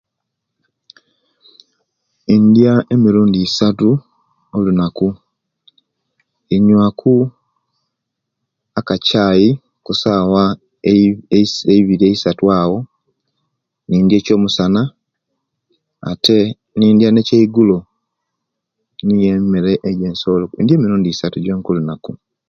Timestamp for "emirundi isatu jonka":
20.77-21.65